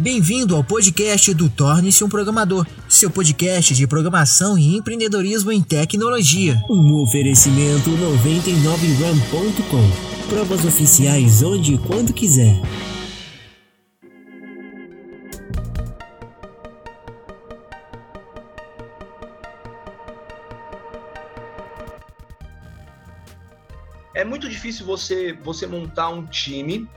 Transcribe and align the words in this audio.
Bem-vindo 0.00 0.54
ao 0.54 0.62
podcast 0.62 1.34
do 1.34 1.50
Torne-se 1.50 2.04
um 2.04 2.08
Programador, 2.08 2.64
seu 2.88 3.10
podcast 3.10 3.74
de 3.74 3.84
programação 3.84 4.56
e 4.56 4.76
empreendedorismo 4.76 5.50
em 5.50 5.60
tecnologia. 5.60 6.54
Um 6.70 7.02
oferecimento 7.02 7.90
99ram.com. 7.90 10.28
Provas 10.28 10.64
oficiais 10.64 11.42
onde 11.42 11.74
e 11.74 11.78
quando 11.78 12.12
quiser. 12.12 12.54
É 24.14 24.24
muito 24.24 24.48
difícil 24.48 24.86
você, 24.86 25.32
você 25.32 25.66
montar 25.66 26.10
um 26.10 26.24
time 26.24 26.88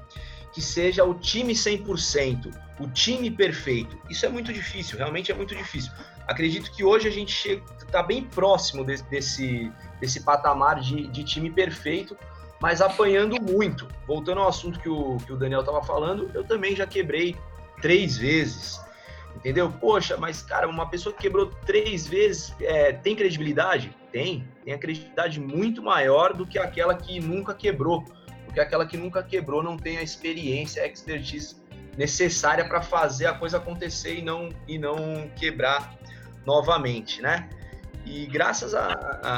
que 0.54 0.62
seja 0.62 1.04
o 1.04 1.14
time 1.14 1.54
100%, 1.54 2.54
o 2.80 2.88
time 2.88 3.32
perfeito. 3.32 3.98
Isso 4.10 4.26
é 4.26 4.30
muito 4.30 4.52
difícil, 4.52 4.98
realmente 4.98 5.32
é 5.32 5.36
muito 5.36 5.56
difícil. 5.56 5.92
Acredito 6.28 6.72
que 6.72 6.84
hoje 6.84 7.08
a 7.08 7.12
gente 7.12 7.62
está 7.80 8.04
bem 8.04 8.24
próximo 8.24 8.84
desse, 8.84 9.04
desse, 9.10 9.72
desse 10.00 10.22
patamar 10.22 10.80
de, 10.80 11.08
de, 11.08 11.24
time 11.24 11.50
perfeito, 11.50 12.18
mas 12.60 12.82
apanhando 12.82 13.42
muito. 13.42 13.88
Voltando 14.08 14.42
ao 14.42 14.48
assunto 14.48 14.80
que 14.80 14.90
o, 14.90 15.18
que 15.18 15.34
o 15.34 15.38
Daniel 15.38 15.62
estava 15.62 15.84
falando, 15.84 16.30
eu 16.34 16.44
também 16.44 16.76
já 16.76 16.86
quebrei 16.86 17.36
três 17.82 18.18
vezes. 18.18 18.80
Entendeu? 19.36 19.72
Poxa, 19.72 20.18
mas 20.18 20.42
cara, 20.42 20.68
uma 20.68 20.88
pessoa 20.90 21.14
que 21.14 21.22
quebrou 21.22 21.48
três 21.66 22.08
vezes 22.08 22.54
é, 22.62 22.94
tem 22.94 23.16
credibilidade? 23.16 23.96
Tem. 24.12 24.48
Tem 24.64 24.74
a 24.74 24.78
credibilidade 24.78 25.40
muito 25.40 25.82
maior 25.82 26.34
do 26.34 26.46
que 26.46 26.60
aquela 26.60 26.94
que 26.94 27.20
nunca 27.20 27.54
quebrou 27.54 28.04
porque 28.52 28.60
aquela 28.60 28.86
que 28.86 28.98
nunca 28.98 29.24
quebrou 29.24 29.64
não 29.64 29.78
tem 29.78 29.98
a 29.98 30.04
experiência, 30.04 30.84
a 30.84 30.88
expertise 30.88 31.56
necessária 31.98 32.66
para 32.68 32.82
fazer 32.82 33.26
a 33.28 33.34
coisa 33.34 33.58
acontecer 33.58 34.16
e 34.16 34.22
não, 34.22 34.50
e 34.68 34.78
não 34.78 35.30
quebrar 35.38 35.98
novamente, 36.46 37.22
né? 37.22 37.50
E 38.06 38.26
graças 38.26 38.74
a, 38.74 38.88
a, 39.24 39.38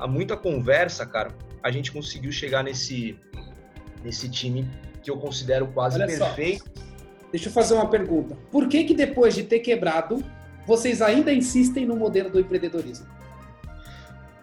a, 0.00 0.04
a, 0.04 0.08
muita 0.08 0.34
conversa, 0.34 1.04
cara, 1.04 1.30
a 1.62 1.70
gente 1.70 1.92
conseguiu 1.92 2.32
chegar 2.32 2.64
nesse, 2.64 3.18
nesse 4.02 4.30
time 4.30 4.66
que 5.02 5.10
eu 5.10 5.18
considero 5.18 5.66
quase 5.66 6.00
Olha 6.00 6.06
perfeito. 6.06 6.64
Só. 6.64 6.82
Deixa 7.30 7.48
eu 7.50 7.52
fazer 7.52 7.74
uma 7.74 7.90
pergunta. 7.90 8.34
Por 8.50 8.66
que 8.66 8.84
que 8.84 8.94
depois 8.94 9.34
de 9.34 9.42
ter 9.42 9.58
quebrado, 9.58 10.24
vocês 10.66 11.02
ainda 11.02 11.30
insistem 11.30 11.84
no 11.84 11.96
modelo 11.96 12.30
do 12.30 12.40
empreendedorismo? 12.40 13.06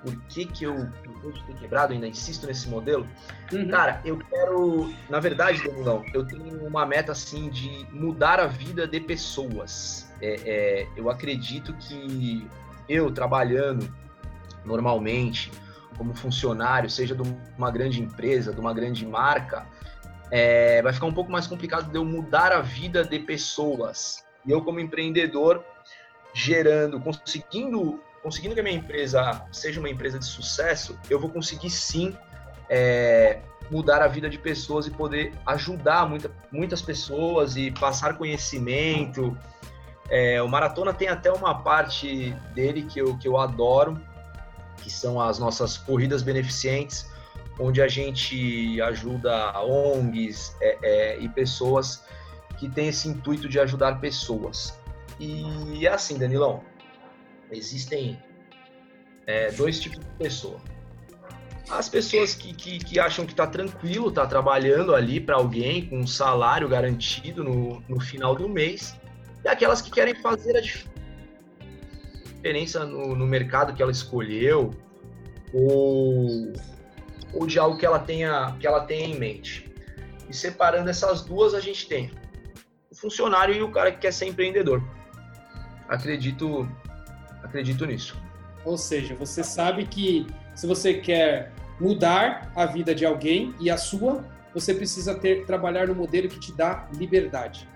Por 0.03 0.15
que, 0.27 0.45
que 0.45 0.63
eu, 0.63 0.75
depois 1.05 1.35
de 1.35 1.43
ter 1.43 1.55
quebrado, 1.55 1.93
ainda 1.93 2.07
insisto 2.07 2.47
nesse 2.47 2.67
modelo. 2.69 3.07
Uhum. 3.51 3.67
Cara, 3.67 4.01
eu 4.05 4.17
quero, 4.17 4.93
na 5.09 5.19
verdade, 5.19 5.63
Danilão, 5.63 6.03
eu 6.13 6.25
tenho 6.25 6.65
uma 6.65 6.85
meta 6.85 7.11
assim 7.11 7.49
de 7.49 7.85
mudar 7.91 8.39
a 8.39 8.47
vida 8.47 8.87
de 8.87 8.99
pessoas. 8.99 10.11
É, 10.21 10.35
é, 10.45 10.87
eu 10.95 11.09
acredito 11.09 11.73
que 11.73 12.47
eu 12.87 13.11
trabalhando 13.11 13.93
normalmente 14.65 15.51
como 15.97 16.15
funcionário, 16.15 16.89
seja 16.89 17.13
de 17.13 17.23
uma 17.57 17.69
grande 17.69 18.01
empresa, 18.01 18.53
de 18.53 18.59
uma 18.59 18.73
grande 18.73 19.05
marca, 19.05 19.67
é, 20.31 20.81
vai 20.81 20.93
ficar 20.93 21.07
um 21.07 21.13
pouco 21.13 21.31
mais 21.31 21.45
complicado 21.45 21.91
de 21.91 21.97
eu 21.97 22.05
mudar 22.05 22.53
a 22.53 22.61
vida 22.61 23.03
de 23.03 23.19
pessoas. 23.19 24.23
E 24.45 24.51
eu, 24.51 24.61
como 24.61 24.79
empreendedor, 24.79 25.63
gerando, 26.33 26.99
conseguindo 27.01 27.99
conseguindo 28.21 28.53
que 28.53 28.61
a 28.61 28.63
minha 28.63 28.75
empresa 28.75 29.45
seja 29.51 29.79
uma 29.79 29.89
empresa 29.89 30.19
de 30.19 30.25
sucesso, 30.25 30.97
eu 31.09 31.19
vou 31.19 31.29
conseguir 31.29 31.69
sim 31.69 32.15
é, 32.69 33.39
mudar 33.71 34.01
a 34.01 34.07
vida 34.07 34.29
de 34.29 34.37
pessoas 34.37 34.87
e 34.87 34.91
poder 34.91 35.33
ajudar 35.45 36.07
muita, 36.07 36.31
muitas 36.51 36.81
pessoas 36.81 37.55
e 37.55 37.71
passar 37.71 38.17
conhecimento. 38.17 39.37
É, 40.09 40.41
o 40.41 40.47
Maratona 40.47 40.93
tem 40.93 41.07
até 41.07 41.31
uma 41.31 41.61
parte 41.61 42.31
dele 42.53 42.83
que 42.83 42.99
eu, 42.99 43.17
que 43.17 43.27
eu 43.27 43.37
adoro, 43.37 43.99
que 44.77 44.91
são 44.91 45.19
as 45.21 45.37
nossas 45.39 45.77
corridas 45.77 46.21
beneficentes, 46.21 47.07
onde 47.59 47.81
a 47.81 47.87
gente 47.87 48.81
ajuda 48.81 49.59
ONGs 49.61 50.55
é, 50.61 50.77
é, 50.81 51.19
e 51.19 51.27
pessoas 51.29 52.03
que 52.57 52.69
têm 52.69 52.87
esse 52.87 53.07
intuito 53.07 53.47
de 53.47 53.59
ajudar 53.59 53.99
pessoas. 53.99 54.77
E 55.19 55.85
é 55.85 55.91
assim, 55.91 56.17
Danilão, 56.17 56.63
existem 57.51 58.21
é, 59.25 59.51
dois 59.51 59.79
tipos 59.79 59.99
de 59.99 60.05
pessoa. 60.17 60.59
As 61.69 61.87
pessoas 61.87 62.33
que, 62.33 62.53
que, 62.53 62.79
que 62.79 62.99
acham 62.99 63.25
que 63.25 63.31
está 63.33 63.45
tranquilo, 63.45 64.09
está 64.09 64.25
trabalhando 64.25 64.95
ali 64.95 65.19
para 65.19 65.35
alguém 65.35 65.87
com 65.87 65.99
um 65.99 66.07
salário 66.07 66.67
garantido 66.67 67.43
no, 67.43 67.83
no 67.87 67.99
final 67.99 68.33
do 68.35 68.49
mês, 68.49 68.99
e 69.43 69.47
aquelas 69.47 69.81
que 69.81 69.91
querem 69.91 70.15
fazer 70.15 70.57
a 70.57 70.61
diferença 72.33 72.85
no, 72.85 73.15
no 73.15 73.27
mercado 73.27 73.73
que 73.75 73.83
ela 73.83 73.91
escolheu, 73.91 74.71
ou, 75.53 76.51
ou 77.33 77.45
de 77.45 77.59
algo 77.59 77.77
que 77.77 77.85
ela 77.85 77.99
tenha 77.99 78.55
que 78.59 78.65
ela 78.65 78.81
tenha 78.85 79.07
em 79.07 79.19
mente. 79.19 79.71
E 80.27 80.33
separando 80.33 80.89
essas 80.89 81.21
duas, 81.21 81.53
a 81.53 81.59
gente 81.59 81.87
tem 81.87 82.11
o 82.89 82.95
funcionário 82.95 83.55
e 83.55 83.61
o 83.61 83.71
cara 83.71 83.91
que 83.91 83.99
quer 83.99 84.11
ser 84.11 84.25
empreendedor. 84.25 84.83
Acredito 85.87 86.67
Acredito 87.43 87.85
nisso. 87.85 88.17
Ou 88.65 88.77
seja, 88.77 89.15
você 89.15 89.43
sabe 89.43 89.85
que 89.85 90.27
se 90.53 90.67
você 90.67 90.95
quer 90.95 91.51
mudar 91.79 92.51
a 92.55 92.65
vida 92.65 92.93
de 92.93 93.05
alguém 93.05 93.55
e 93.59 93.69
a 93.69 93.77
sua, 93.77 94.23
você 94.53 94.73
precisa 94.73 95.15
ter 95.15 95.45
trabalhar 95.45 95.87
no 95.87 95.95
modelo 95.95 96.27
que 96.27 96.39
te 96.39 96.51
dá 96.51 96.87
liberdade. 96.93 97.67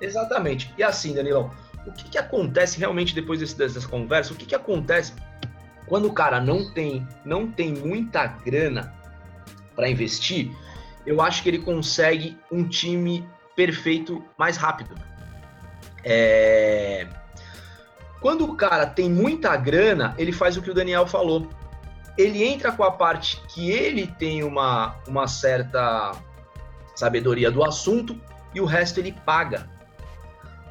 Exatamente. 0.00 0.72
E 0.78 0.82
assim, 0.82 1.14
Danilão, 1.14 1.50
o 1.86 1.92
que, 1.92 2.10
que 2.10 2.18
acontece 2.18 2.78
realmente 2.78 3.14
depois 3.14 3.40
desse, 3.40 3.56
dessas 3.56 3.84
conversas? 3.84 4.32
O 4.32 4.36
que, 4.36 4.46
que 4.46 4.54
acontece 4.54 5.14
quando 5.86 6.06
o 6.06 6.12
cara 6.12 6.40
não 6.40 6.72
tem, 6.72 7.06
não 7.24 7.50
tem 7.50 7.72
muita 7.72 8.26
grana 8.26 8.94
para 9.74 9.88
investir? 9.88 10.50
Eu 11.04 11.20
acho 11.20 11.42
que 11.42 11.48
ele 11.48 11.58
consegue 11.58 12.38
um 12.50 12.66
time 12.66 13.28
perfeito 13.56 14.24
mais 14.38 14.56
rápido. 14.56 14.94
É 16.02 17.06
quando 18.24 18.46
o 18.46 18.56
cara 18.56 18.86
tem 18.86 19.10
muita 19.10 19.54
grana, 19.54 20.14
ele 20.16 20.32
faz 20.32 20.56
o 20.56 20.62
que 20.62 20.70
o 20.70 20.74
Daniel 20.74 21.06
falou. 21.06 21.46
Ele 22.16 22.42
entra 22.42 22.72
com 22.72 22.82
a 22.82 22.90
parte 22.90 23.38
que 23.48 23.70
ele 23.70 24.06
tem 24.06 24.42
uma, 24.42 24.96
uma 25.06 25.26
certa 25.28 26.12
sabedoria 26.96 27.50
do 27.50 27.62
assunto 27.62 28.18
e 28.54 28.62
o 28.62 28.64
resto 28.64 28.98
ele 28.98 29.12
paga. 29.12 29.68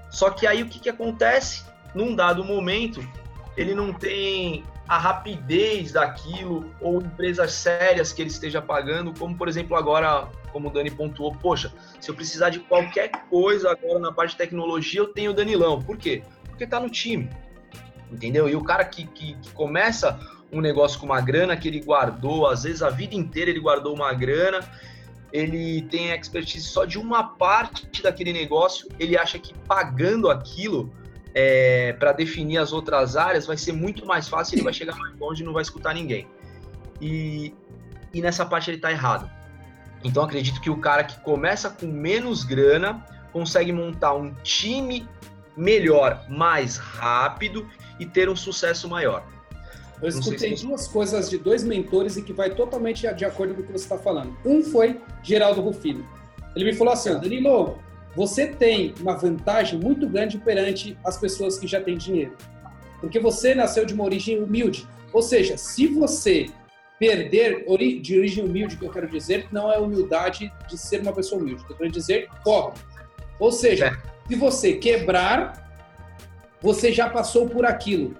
Só 0.10 0.32
que 0.32 0.48
aí 0.48 0.64
o 0.64 0.66
que, 0.68 0.80
que 0.80 0.90
acontece? 0.90 1.64
Num 1.94 2.16
dado 2.16 2.44
momento, 2.44 3.08
ele 3.56 3.76
não 3.76 3.94
tem 3.94 4.66
a 4.88 4.98
rapidez 4.98 5.92
daquilo 5.92 6.74
ou 6.82 7.04
empresas 7.04 7.54
sérias 7.54 8.12
que 8.12 8.24
ele 8.24 8.32
esteja 8.32 8.64
pagando, 8.64 9.14
como 9.14 9.38
por 9.38 9.48
exemplo 9.48 9.78
agora, 9.78 10.28
como 10.52 10.70
o 10.70 10.72
Dani 10.72 10.90
pontuou, 10.90 11.36
poxa, 11.36 11.72
se 12.02 12.10
eu 12.10 12.16
precisar 12.16 12.50
de 12.50 12.62
qualquer 12.62 13.12
coisa 13.30 13.70
agora 13.70 14.00
na 14.00 14.12
parte 14.12 14.32
de 14.32 14.38
tecnologia, 14.38 15.02
eu 15.02 15.10
tenho 15.10 15.30
o 15.30 15.36
Danilão. 15.36 15.80
Por 15.80 15.98
quê? 15.98 16.24
Porque 16.50 16.66
tá 16.66 16.80
no 16.80 16.90
time 16.90 17.30
entendeu? 18.14 18.48
E 18.48 18.56
o 18.56 18.64
cara 18.64 18.86
que, 18.86 19.06
que, 19.08 19.34
que, 19.36 19.52
começa 19.52 20.20
um 20.52 20.62
negócio 20.62 21.00
com 21.00 21.06
uma 21.08 21.20
grana 21.20 21.58
que 21.58 21.68
ele 21.68 21.82
guardou, 21.82 22.48
às 22.48 22.64
vezes 22.64 22.82
a 22.82 22.90
vida 22.90 23.16
inteira 23.16 23.50
ele 23.50 23.60
guardou 23.60 23.94
uma 23.96 24.14
grana, 24.14 24.60
ele 25.32 25.82
tem 25.84 26.12
expertise 26.12 26.66
só 26.66 26.86
de 26.86 27.00
uma 27.00 27.24
parte 27.24 28.04
daquele 28.04 28.32
negócio, 28.32 28.88
ele 29.00 29.18
acha 29.18 29.40
que 29.40 29.54
pagando 29.68 30.30
aquilo 30.30 30.94
é, 31.34 31.94
para 31.94 32.12
definir 32.12 32.60
as 32.60 32.72
outras 32.72 33.18
áreas 33.18 33.48
vai 33.48 33.58
ser 33.58 33.72
muito 33.72 34.06
mais 34.06 34.28
fácil, 34.28 34.56
ele 34.56 34.64
vai 34.64 34.74
chegar 34.74 34.96
mais 34.96 35.18
longe 35.18 35.42
e 35.42 35.46
não 35.46 35.54
vai 35.54 35.64
escutar 35.64 35.94
ninguém. 35.94 36.28
E, 37.02 37.54
e 38.14 38.22
nessa 38.22 38.46
parte 38.46 38.70
ele 38.70 38.78
está 38.78 38.92
errado. 38.92 39.30
Então 40.04 40.24
acredito 40.24 40.62
que 40.62 40.70
o 40.70 40.78
cara 40.78 41.04
que 41.04 41.20
começa 41.22 41.70
com 41.70 41.88
menos 41.88 42.44
grana 42.44 43.04
consegue 43.32 43.72
montar 43.72 44.14
um 44.14 44.32
time 44.44 45.08
melhor, 45.56 46.26
mais 46.30 46.78
rápido 46.78 47.68
e 48.00 48.06
ter 48.06 48.30
um 48.30 48.36
sucesso 48.36 48.88
maior. 48.88 49.26
Eu 50.02 50.10
escutei 50.10 50.58
se 50.58 50.66
duas 50.66 50.88
coisas 50.88 51.30
de 51.30 51.38
dois 51.38 51.64
mentores 51.64 52.18
e 52.18 52.22
que 52.22 52.34
vai 52.34 52.50
totalmente 52.50 53.08
de 53.14 53.24
acordo 53.24 53.56
com 53.56 53.62
o 53.62 53.64
que 53.64 53.72
você 53.72 53.86
está 53.86 53.98
falando. 53.98 54.36
Um 54.44 54.62
foi 54.62 55.00
Geraldo 55.24 55.62
Rufino. 55.62 56.06
Ele 56.56 56.66
me 56.66 56.74
falou 56.74 56.94
assim, 56.94 57.14
Danilo, 57.14 57.80
você 58.16 58.48
tem 58.48 58.94
uma 59.00 59.16
vantagem 59.16 59.80
muito 59.80 60.08
grande 60.08 60.38
perante 60.38 60.98
as 61.06 61.18
pessoas 61.18 61.58
que 61.58 61.68
já 61.68 61.80
têm 61.80 61.98
dinheiro. 61.98 62.36
Porque 63.00 63.20
você 63.20 63.56
nasceu 63.56 63.86
de 63.86 63.94
uma 63.94 64.04
origem 64.04 64.42
humilde. 64.42 64.88
Ou 65.12 65.22
seja, 65.22 65.58
se 65.58 65.88
você 65.88 66.48
perder 67.00 67.66
de 68.02 68.18
origem 68.18 68.44
humilde, 68.44 68.78
que 68.78 68.86
eu 68.86 68.92
quero 68.92 69.08
dizer, 69.08 69.48
não 69.52 69.72
é 69.72 69.78
humildade 69.78 70.52
de 70.68 70.78
ser 70.78 71.02
uma 71.02 71.14
pessoa 71.14 71.42
humilde. 71.42 71.64
Eu 71.70 71.76
quero 71.76 71.92
dizer 71.92 72.30
pobre. 72.44 72.80
Ou 73.40 73.52
seja, 73.52 73.88
é. 73.88 74.13
Se 74.28 74.36
você 74.36 74.74
quebrar, 74.74 75.64
você 76.62 76.92
já 76.92 77.10
passou 77.10 77.50
por 77.50 77.66
aquilo. 77.66 78.18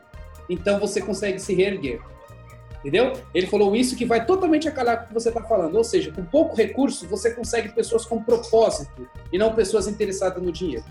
Então 0.50 0.80
você 0.80 1.02
consegue 1.02 1.40
se 1.40 1.54
reerguer. 1.54 2.02
Entendeu? 2.80 3.14
Ele 3.34 3.48
falou 3.48 3.74
isso 3.74 3.96
que 3.96 4.06
vai 4.06 4.26
totalmente 4.26 4.68
acalar 4.68 4.98
com 4.98 5.04
o 5.06 5.08
que 5.08 5.14
você 5.14 5.30
está 5.30 5.42
falando. 5.42 5.76
Ou 5.76 5.84
seja, 5.86 6.12
com 6.12 6.24
pouco 6.26 6.56
recurso, 6.56 7.08
você 7.08 7.32
consegue 7.32 7.70
pessoas 7.70 8.06
com 8.06 8.22
propósito 8.22 9.08
e 9.32 9.38
não 9.38 9.56
pessoas 9.56 9.88
interessadas 9.88 10.44
no 10.44 10.52
dinheiro. 10.52 10.84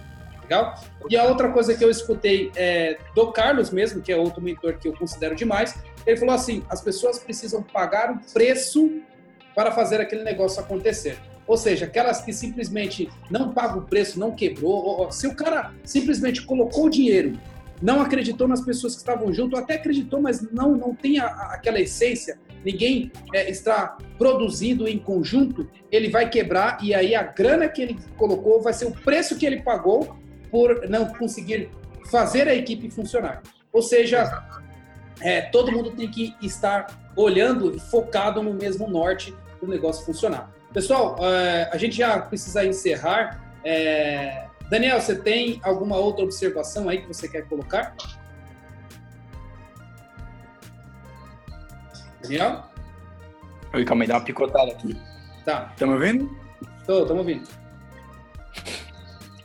Legal? 0.42 0.74
E 1.10 1.16
a 1.16 1.24
outra 1.24 1.50
coisa 1.50 1.74
que 1.76 1.84
eu 1.84 1.90
escutei 1.90 2.50
é, 2.56 2.96
do 3.14 3.30
Carlos 3.30 3.70
mesmo, 3.70 4.00
que 4.00 4.10
é 4.10 4.16
outro 4.16 4.40
mentor 4.40 4.78
que 4.78 4.88
eu 4.88 4.96
considero 4.96 5.36
demais, 5.36 5.74
ele 6.06 6.16
falou 6.16 6.34
assim: 6.34 6.64
as 6.70 6.80
pessoas 6.80 7.18
precisam 7.18 7.62
pagar 7.62 8.10
um 8.10 8.18
preço 8.18 9.02
para 9.54 9.70
fazer 9.70 10.00
aquele 10.00 10.24
negócio 10.24 10.62
acontecer. 10.62 11.18
Ou 11.52 11.58
seja, 11.58 11.84
aquelas 11.84 12.22
que 12.22 12.32
simplesmente 12.32 13.10
não 13.30 13.52
pagam 13.52 13.80
o 13.80 13.82
preço, 13.82 14.18
não 14.18 14.32
quebrou. 14.32 14.72
Ou, 14.72 15.12
se 15.12 15.26
o 15.26 15.34
cara 15.34 15.74
simplesmente 15.84 16.40
colocou 16.46 16.86
o 16.86 16.88
dinheiro 16.88 17.38
não 17.82 18.00
acreditou 18.00 18.48
nas 18.48 18.62
pessoas 18.62 18.94
que 18.94 19.00
estavam 19.00 19.30
junto, 19.34 19.54
até 19.54 19.74
acreditou, 19.74 20.18
mas 20.18 20.40
não, 20.50 20.74
não 20.76 20.94
tem 20.94 21.18
a, 21.18 21.26
aquela 21.26 21.78
essência, 21.78 22.38
ninguém 22.64 23.12
é, 23.34 23.50
está 23.50 23.98
produzindo 24.16 24.88
em 24.88 24.98
conjunto, 24.98 25.68
ele 25.90 26.08
vai 26.08 26.30
quebrar 26.30 26.78
e 26.80 26.94
aí 26.94 27.14
a 27.14 27.22
grana 27.22 27.68
que 27.68 27.82
ele 27.82 27.98
colocou 28.16 28.62
vai 28.62 28.72
ser 28.72 28.86
o 28.86 28.92
preço 28.92 29.36
que 29.36 29.44
ele 29.44 29.60
pagou 29.60 30.16
por 30.50 30.88
não 30.88 31.04
conseguir 31.06 31.68
fazer 32.10 32.48
a 32.48 32.54
equipe 32.54 32.88
funcionar. 32.88 33.42
Ou 33.70 33.82
seja, 33.82 34.42
é, 35.20 35.42
todo 35.42 35.70
mundo 35.70 35.90
tem 35.90 36.10
que 36.10 36.34
estar 36.40 37.12
olhando 37.14 37.76
e 37.76 37.78
focado 37.78 38.42
no 38.42 38.54
mesmo 38.54 38.88
norte 38.88 39.34
para 39.58 39.68
o 39.68 39.70
negócio 39.70 40.06
funcionar. 40.06 40.50
Pessoal, 40.72 41.16
é, 41.20 41.70
a 41.72 41.76
gente 41.76 41.96
já 41.96 42.18
precisa 42.18 42.64
encerrar. 42.64 43.40
É, 43.64 44.46
Daniel, 44.70 45.00
você 45.00 45.14
tem 45.14 45.60
alguma 45.62 45.96
outra 45.96 46.24
observação 46.24 46.88
aí 46.88 47.02
que 47.02 47.08
você 47.08 47.28
quer 47.28 47.46
colocar? 47.46 47.94
Daniel? 52.22 52.64
Oi, 53.74 53.84
calma 53.84 54.04
aí, 54.04 54.08
dá 54.08 54.14
uma 54.14 54.24
picotada 54.24 54.72
aqui. 54.72 54.98
Tá. 55.44 55.72
Tá 55.76 55.86
me 55.86 55.92
ouvindo? 55.92 56.38
Tô, 56.86 57.04
tô 57.04 57.12
me 57.14 57.20
ouvindo. 57.20 57.48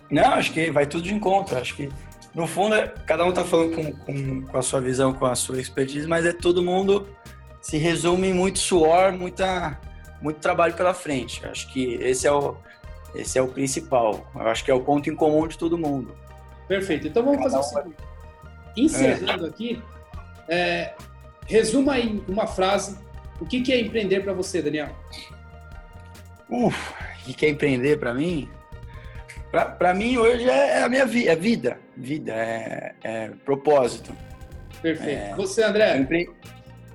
Não, 0.09 0.33
acho 0.33 0.53
que 0.53 0.71
vai 0.71 0.85
tudo 0.85 1.03
de 1.03 1.13
encontro. 1.13 1.57
Acho 1.57 1.75
que, 1.75 1.89
no 2.33 2.47
fundo, 2.47 2.75
é, 2.75 2.87
cada 3.05 3.25
um 3.25 3.33
tá 3.33 3.43
falando 3.43 3.75
com, 3.75 3.91
com, 3.91 4.41
com 4.43 4.57
a 4.57 4.61
sua 4.61 4.79
visão, 4.79 5.13
com 5.13 5.25
a 5.25 5.35
sua 5.35 5.59
expertise, 5.59 6.07
mas 6.07 6.25
é 6.25 6.31
todo 6.31 6.63
mundo 6.63 7.07
se 7.61 7.77
resume 7.77 8.27
em 8.29 8.33
muito 8.33 8.59
suor, 8.59 9.11
muita, 9.11 9.77
muito 10.21 10.39
trabalho 10.39 10.73
pela 10.73 10.93
frente. 10.93 11.45
Acho 11.45 11.71
que 11.71 11.95
esse 11.95 12.27
é 12.27 12.31
o, 12.31 12.55
esse 13.15 13.37
é 13.37 13.41
o 13.41 13.47
principal. 13.47 14.29
Eu 14.35 14.47
acho 14.47 14.63
que 14.63 14.71
é 14.71 14.73
o 14.73 14.81
ponto 14.81 15.09
em 15.09 15.15
comum 15.15 15.47
de 15.47 15.57
todo 15.57 15.77
mundo. 15.77 16.15
Perfeito. 16.67 17.07
Então 17.07 17.23
vamos 17.23 17.41
fazer 17.41 17.57
o 17.57 17.63
seguinte. 17.63 17.95
Encerrando 18.75 19.45
é. 19.45 19.49
aqui, 19.49 19.81
é, 20.47 20.93
resuma 21.47 21.99
em 21.99 22.23
uma 22.27 22.45
frase 22.45 22.97
o 23.39 23.45
que, 23.45 23.61
que 23.61 23.71
é 23.71 23.79
empreender 23.79 24.21
para 24.21 24.33
você, 24.33 24.61
Daniel. 24.61 24.89
Uf, 26.49 26.93
o 27.27 27.33
que 27.33 27.45
é 27.45 27.49
empreender 27.49 27.97
para 27.99 28.13
mim? 28.13 28.49
Para 29.51 29.93
mim 29.93 30.17
hoje 30.17 30.49
é, 30.49 30.79
é 30.79 30.83
a 30.83 30.89
minha 30.89 31.05
vida, 31.05 31.31
é 31.31 31.35
vida, 31.35 31.79
vida, 31.95 32.33
é, 32.33 32.95
é 33.03 33.29
propósito. 33.45 34.13
Perfeito. 34.81 35.33
É, 35.33 35.35
você, 35.35 35.63
André? 35.63 36.05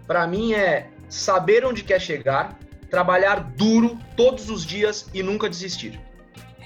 Para 0.07 0.27
mim 0.27 0.53
é 0.53 0.89
saber 1.09 1.65
onde 1.65 1.83
quer 1.83 2.01
chegar, 2.01 2.59
trabalhar 2.93 3.55
duro 3.57 3.99
todos 4.15 4.51
os 4.51 4.67
dias 4.67 5.09
e 5.15 5.23
nunca 5.23 5.49
desistir. 5.49 5.99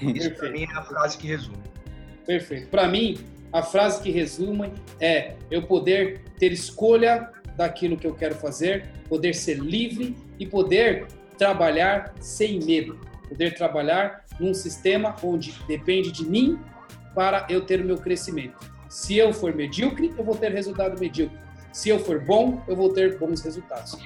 Isso 0.01 0.29
para 0.31 0.51
mim 0.51 0.63
é 0.63 0.77
a 0.77 0.83
frase 0.83 1.17
que 1.17 1.25
resume. 1.25 1.63
Perfeito. 2.25 2.67
Para 2.67 2.85
mim, 2.85 3.17
a 3.53 3.63
frase 3.63 4.03
que 4.03 4.11
resume 4.11 4.73
é 4.99 5.35
eu 5.49 5.63
poder 5.63 6.19
ter 6.37 6.51
escolha 6.51 7.31
daquilo 7.55 7.95
que 7.95 8.05
eu 8.05 8.13
quero 8.13 8.35
fazer, 8.35 8.89
poder 9.07 9.33
ser 9.33 9.57
livre 9.57 10.17
e 10.37 10.45
poder 10.45 11.07
trabalhar 11.37 12.13
sem 12.19 12.59
medo. 12.59 12.99
Poder 13.29 13.55
trabalhar 13.55 14.25
num 14.37 14.53
sistema 14.53 15.15
onde 15.23 15.53
depende 15.65 16.11
de 16.11 16.25
mim 16.25 16.59
para 17.15 17.47
eu 17.49 17.61
ter 17.61 17.79
o 17.79 17.85
meu 17.85 17.97
crescimento. 17.97 18.57
Se 18.89 19.17
eu 19.17 19.31
for 19.31 19.55
medíocre, 19.55 20.13
eu 20.17 20.25
vou 20.25 20.35
ter 20.35 20.51
resultado 20.51 20.99
medíocre. 20.99 21.39
Se 21.71 21.87
eu 21.87 21.99
for 21.99 22.19
bom, 22.19 22.61
eu 22.67 22.75
vou 22.75 22.91
ter 22.91 23.17
bons 23.17 23.41
resultados. 23.41 23.97